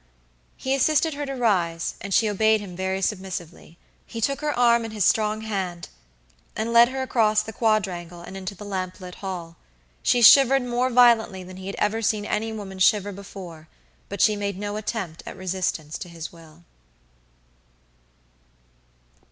He 0.57 0.73
assisted 0.73 1.13
her 1.13 1.27
to 1.27 1.35
rise, 1.35 1.93
and 2.01 2.11
she 2.11 2.27
obeyed 2.27 2.59
him 2.59 2.75
very 2.75 3.03
submissively. 3.03 3.77
He 4.07 4.19
took 4.19 4.41
her 4.41 4.51
arm 4.57 4.83
in 4.83 4.89
his 4.89 5.05
strong 5.05 5.41
hand 5.41 5.89
and 6.55 6.73
led 6.73 6.89
her 6.89 7.03
across 7.03 7.43
the 7.43 7.53
quadrangle 7.53 8.21
and 8.21 8.35
into 8.35 8.55
the 8.55 8.65
lamp 8.65 8.99
lit 8.99 9.13
hall. 9.21 9.57
She 10.01 10.23
shivered 10.23 10.63
more 10.63 10.89
violently 10.89 11.43
than 11.43 11.57
he 11.57 11.67
had 11.67 11.75
ever 11.77 12.01
seen 12.01 12.25
any 12.25 12.51
woman 12.51 12.79
shiver 12.79 13.11
before, 13.11 13.67
but 14.09 14.21
she 14.21 14.35
made 14.35 14.57
no 14.57 14.75
attempt 14.75 15.21
at 15.27 15.37
resistance 15.37 15.99
to 15.99 16.09
his 16.09 16.31
will. 16.33 16.63